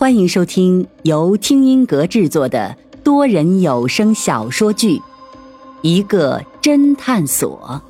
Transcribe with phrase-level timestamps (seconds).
[0.00, 4.96] 欢迎收听由听音阁制作的多人有声小说剧
[5.82, 7.82] 《一个侦探所》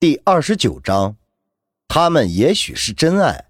[0.00, 1.14] 第二十九章。
[1.86, 3.44] 他们也许是真爱。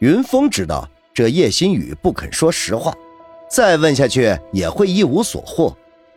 [0.00, 2.92] 云峰知道这叶新宇不肯说实话，
[3.48, 5.76] 再问下去也会一无所获，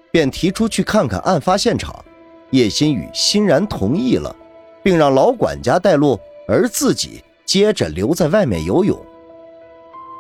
[0.09, 2.03] 便提出去看看案发现场。
[2.49, 4.35] 叶新宇欣然同意了。
[4.83, 8.97] 并让老管家带路，而自己接着留在外面游泳。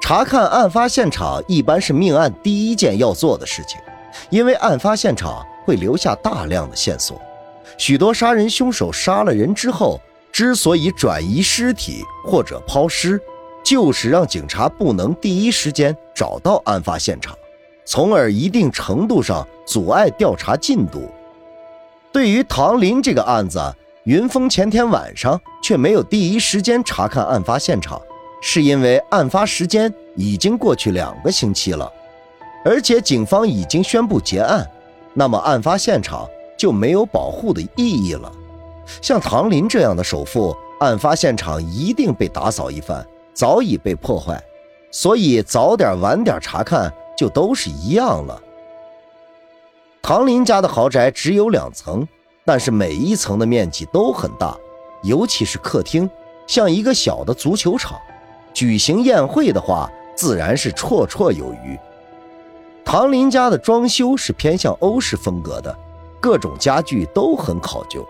[0.01, 3.79] 查看案发现场一般是命案第一件要做的事情，
[4.29, 7.19] 因为案发现场会留下大量的线索。
[7.77, 9.99] 许多杀人凶手杀了人之后，
[10.31, 13.19] 之所以转移尸体或者抛尸，
[13.63, 17.35] 就是让警察不能第一时间找到案发现场，
[17.85, 21.09] 从而一定程度上阻碍调查进度。
[22.13, 23.59] 对于唐林这个案子。
[24.07, 28.01] 云峰前天晚上却没有第一时间查看案发现场，
[28.41, 31.91] 是因为案发时间已经过去两个星期了，
[32.63, 34.65] 而且警方已经宣布结案，
[35.13, 36.25] 那么案发现场
[36.57, 38.31] 就没有保护的意义了。
[39.01, 44.41] 像唐林这样的首富，案发现场一定被打扫一番，早已被破坏，
[44.89, 48.41] 所以早点晚点查看就都是一样了。
[50.01, 52.07] 唐林家的豪宅只有两层。
[52.47, 54.57] 但是每一层的面积都很大，
[55.03, 56.09] 尤其是客厅，
[56.47, 57.99] 像一个小的足球场。
[58.53, 61.77] 举行宴会的话，自然是绰绰有余。
[62.85, 65.77] 唐林家的装修是偏向欧式风格的，
[66.21, 68.07] 各种家具都很考究。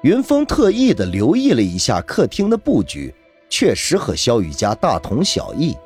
[0.00, 3.14] 云峰特意的留意了一下客厅的布局，
[3.50, 5.76] 确实和萧雨家大同小异。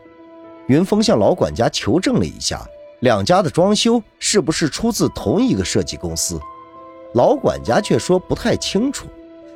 [0.69, 2.65] 云峰向老管家求证了一下，
[3.01, 6.41] 两家的装修是不是出自同一个设计公司？
[7.15, 9.07] 老管家却说不太清楚，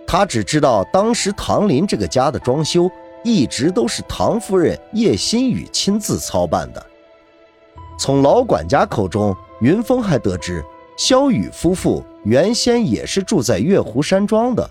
[0.07, 2.91] 他只知道当时唐林这个家的装修
[3.25, 6.87] 一直都是唐夫人叶新雨亲自操办的。
[7.99, 10.63] 从老管家口中，云峰还得知
[10.99, 14.71] 萧雨夫妇原先也是住在月湖山庄的，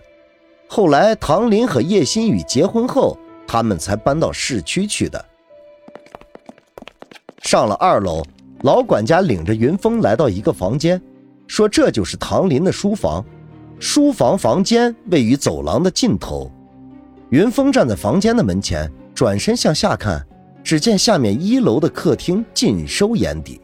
[0.68, 3.18] 后来唐林和叶新雨结婚后，
[3.48, 5.26] 他们才搬到市区去的。
[7.42, 8.24] 上了二楼，
[8.62, 11.02] 老管家领着云峰来到一个房间。
[11.48, 13.24] 说这就是唐林的书房，
[13.80, 16.52] 书房房间位于走廊的尽头。
[17.30, 20.26] 云峰站在房间的门前，转身向下看，
[20.64, 23.60] 只见下面一楼的客厅尽收眼底，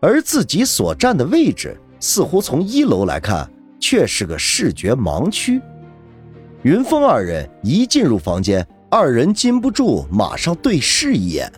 [0.00, 3.48] 而自己所站的位置似乎从一楼来看
[3.78, 5.60] 却是个视觉盲区。
[6.62, 11.50] 云峰二人一进入房间，二人禁不住马上对视一眼。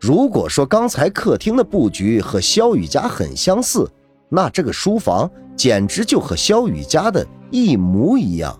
[0.00, 3.88] 如果说刚才客厅的布局和萧雨家很相似，
[4.34, 8.58] 那这个书房简直就和萧雨家的一模一样，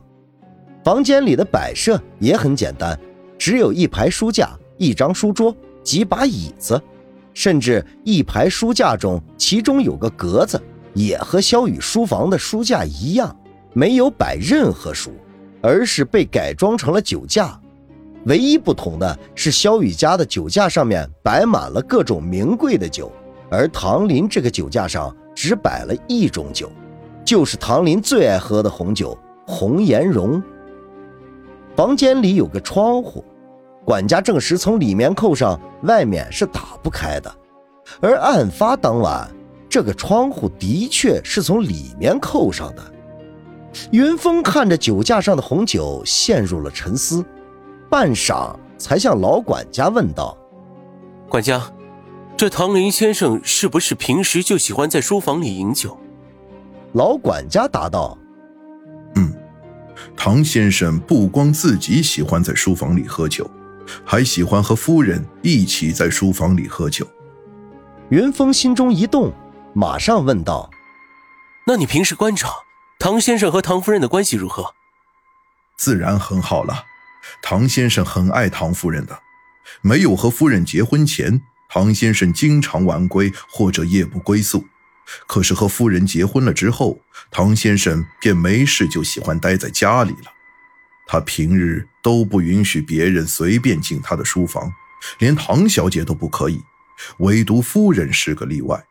[0.85, 2.99] 房间里的摆设也很简单，
[3.39, 6.79] 只有一排书架、一张书桌、几把椅子，
[7.33, 10.61] 甚至一排书架中其中有个格子，
[10.93, 13.35] 也和萧雨书房的书架一样，
[13.73, 15.11] 没有摆任何书，
[15.63, 17.59] 而是被改装成了酒架。
[18.27, 23.11] 唯一不同的是，萧雨家的酒架上面摆满了各种名贵的酒，
[23.51, 25.17] 而唐林这个酒架上。
[25.35, 26.71] 只摆了一种酒，
[27.25, 29.17] 就是唐林最爱喝的红酒——
[29.47, 30.43] 红颜绒。
[31.75, 33.25] 房间里有个窗户，
[33.85, 37.35] 管家证实从里面扣上，外面是打不开的。
[38.01, 39.29] 而案发当晚，
[39.69, 42.83] 这个窗户的确是从里面扣上的。
[43.91, 47.25] 云峰看着酒架上的红酒，陷入了沉思，
[47.89, 50.37] 半晌才向老管家问道
[51.29, 51.63] ：“管家。”
[52.37, 55.97] 这唐林先生是不是平时就喜欢在书房里饮酒？
[56.95, 58.19] 老管家答道
[59.15, 59.33] ：“嗯，
[60.17, 63.49] 唐先生不光自己喜欢在书房里喝酒，
[64.05, 67.07] 还喜欢和夫人一起在书房里喝酒。”
[68.11, 69.33] 云峰心中一动，
[69.73, 70.69] 马上问道
[71.67, 72.51] ：“那你平时观察
[72.99, 74.75] 唐先生和唐夫人的关系如何？”
[75.79, 76.85] 自然很好了，
[77.41, 79.17] 唐先生很爱唐夫人的，
[79.81, 81.41] 没有和夫人结婚前。
[81.75, 84.67] 唐先生经常晚归或者夜不归宿，
[85.27, 90.31] 可是和夫人结婚了之后，唐先生便没事就喜欢待在家里了。
[91.07, 94.71] 他平日都不允许别人随便进他的书房，
[95.19, 96.61] 连唐小姐都不可以，
[97.21, 98.85] 唯独夫人是个例外。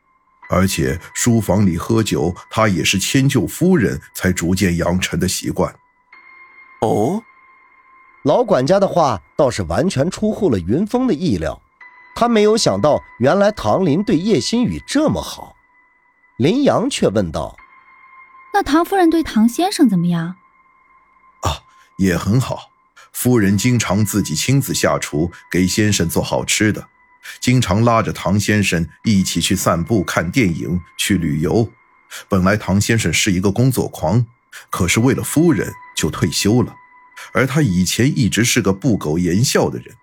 [0.49, 5.71] 而且书房里喝酒，他也是迁就夫人才逐渐养成的习惯。
[6.81, 7.21] 哦，
[8.23, 11.61] 老管家的话倒是完全出乎了云峰的意料。
[12.15, 15.55] 他没有想到，原来唐林对叶新宇这么好。
[16.37, 17.55] 林阳却问道
[18.53, 20.35] ：“那唐夫人对唐先生怎么样
[21.41, 21.63] ？”“啊，
[21.97, 22.71] 也很好。
[23.11, 26.87] 夫人经常自己亲自下厨给先生做好吃的，
[27.39, 31.69] 经常拉着唐先生一起去散步、看电影、去旅游。
[32.27, 34.25] 本来唐先生是一个工作狂，
[34.69, 36.75] 可是为了夫人就退休了。
[37.33, 39.95] 而他以前一直是个不苟言笑的人，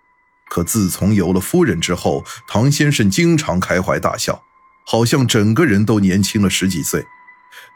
[0.49, 4.43] 可自从有了夫人之后，唐先生经常开怀大笑，
[4.85, 7.07] 好像整个人都年轻了十几岁。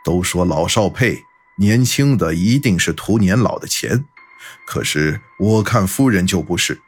[0.04, 1.24] 都说老少配，
[1.56, 4.04] 年轻的一定是图年老的钱，
[4.66, 6.80] 可是我看夫人就不是。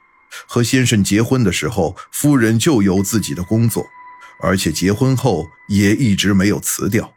[0.47, 3.87] 和先生结婚的时候，夫人就有自己的工作，
[4.41, 7.13] 而且结婚后也一直没有辞掉。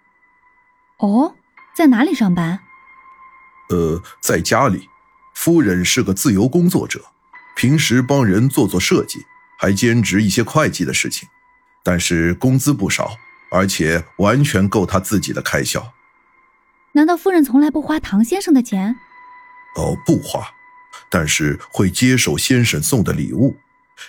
[1.00, 1.36] 哦，
[1.76, 2.60] 在哪里上班？
[3.70, 4.90] 呃，在家里。
[5.34, 7.06] 夫人是个自由工作者，
[7.58, 9.26] 平时帮人做做设计，
[9.58, 11.28] 还兼职一些会计的事情，
[11.84, 13.18] 但是工资不少，
[13.50, 15.92] 而且完全够他自己的开销。
[16.92, 18.96] 难道夫人从来不花唐先生的钱？
[19.76, 20.48] 哦，不花，
[21.10, 23.58] 但是会接受先生送的礼物。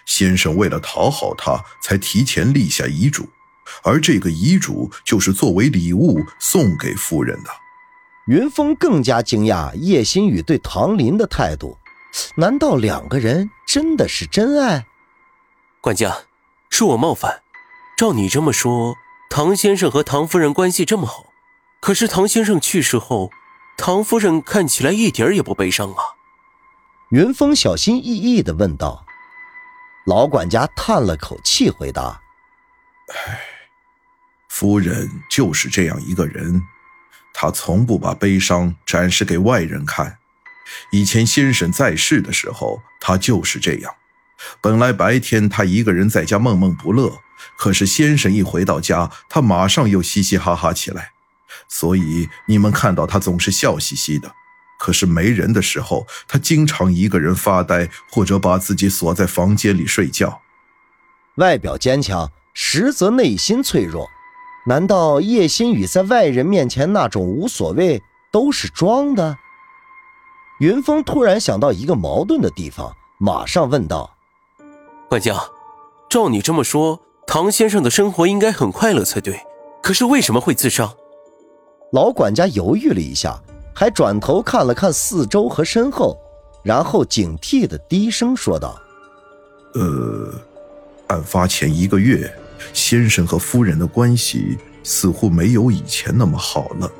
[0.04, 3.30] 先生为了讨好他，才提前立下遗嘱，
[3.82, 7.50] 而这个遗嘱就是作为礼物送给夫人的。
[8.26, 11.78] 云峰更加惊讶叶新宇对唐林的态度，
[12.36, 14.86] 难道两个人真的是真爱？
[15.80, 16.18] 管家，
[16.70, 17.42] 恕我冒犯。
[17.96, 18.96] 照你这么说，
[19.30, 21.26] 唐先生和唐夫人关系这么好，
[21.80, 23.30] 可是唐先生去世后，
[23.76, 26.02] 唐夫人看起来一点也不悲伤啊。
[27.10, 29.04] 云峰小心翼翼的问道。
[30.06, 32.20] 老管家叹了口气，回答
[33.12, 33.40] ：“唉，
[34.48, 36.62] 夫人就是这样一个人。”
[37.34, 40.17] 她从不把悲伤展示给外人看。
[40.90, 43.94] 以前先生在世的时候，他就是这样。
[44.60, 47.20] 本来白天他一个人在家闷闷不乐，
[47.56, 51.10] 可是先生一回到家，他马上又嘻嘻哈哈起来。
[51.68, 54.32] 所以你们看到他总是笑嘻嘻的。
[54.78, 60.40] 可是没人的时候，他经常一个人发呆，或者把自己锁在房间里睡觉。
[61.34, 64.08] 外表坚强，实则内心脆弱。
[64.66, 68.00] 难道叶新宇在外人面前那种无所谓
[68.30, 69.36] 都是装的？
[70.58, 74.10] 云峰突然想到一个矛盾的地方，马上问道
[75.08, 75.37] ：“管家，
[76.10, 79.40] 照你这么说，唐先生的生活应该很快乐才对，
[79.81, 80.93] 可是为什么会自杀？”
[81.93, 83.40] 老管家犹豫了一下，
[83.72, 86.19] 还转头看了看四周和身后，
[86.64, 88.76] 然后警惕的低声说道
[89.75, 90.34] ：“呃，
[91.06, 92.31] 案发前一个月。”
[92.72, 96.90] 先生和夫人的关系似乎没有以前那么好了，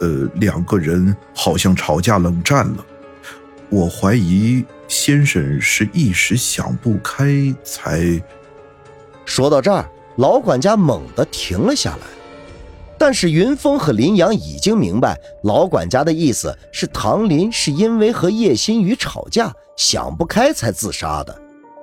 [0.00, 2.84] 呃，两个人好像吵架冷战了。
[3.68, 8.22] 我怀疑先生是一时想不开才……
[9.24, 12.06] 说到这儿，老管家猛地停了下来。
[12.98, 21.40] 但是云峰和林阳已经明白，老管家的意思是唐林是因为和叶新宇吵架想不开才自杀的，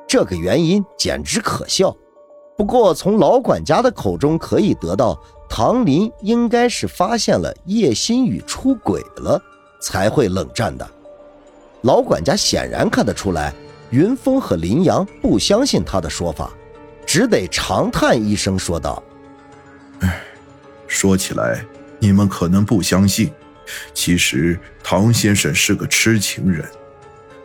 [0.08, 1.96] 这个原因简直可笑。
[2.56, 9.42] 不过，从老管家的口中可以得到，唐林应该是发现了叶新宇出轨了，
[9.82, 10.88] 才会冷战的。
[11.82, 13.54] 老管家显然看得出来，
[13.90, 16.52] 云峰和林阳不相信他的说法，
[17.06, 19.02] 只得长叹一声说道
[20.02, 20.22] ：“唉，
[20.88, 21.64] 说起来，
[21.98, 23.32] 你们可能不相信，
[23.94, 26.66] 其实唐先生是个痴情人。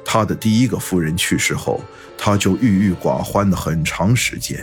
[0.05, 1.81] 他的第一个夫人去世后，
[2.19, 4.62] 他就郁郁寡欢了很长时间。”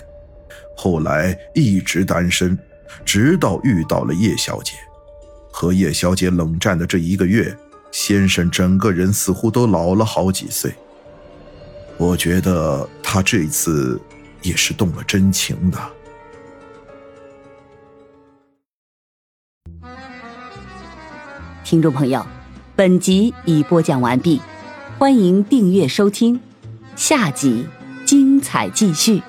[0.76, 2.58] 后来一直单身，
[3.06, 4.74] 直到遇到了叶小姐。
[5.52, 7.58] 和叶小姐冷战的这一个月，
[7.92, 10.74] 先生整个人似乎都老了好几岁。
[11.98, 14.00] 我觉得他这次
[14.42, 15.78] 也是动了真情的。
[21.66, 22.26] 听众朋友，
[22.76, 24.42] 本集已播讲完毕，
[24.98, 26.40] 欢迎订阅收听，
[26.96, 27.68] 下集
[28.06, 29.22] 精彩继续。